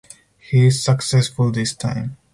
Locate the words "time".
1.75-2.17